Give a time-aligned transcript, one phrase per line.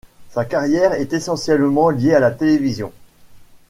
[0.31, 2.91] Sa carrière est essentiellement liée à la télévision.